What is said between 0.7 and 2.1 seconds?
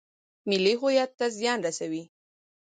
هویت ته زیان رسوي.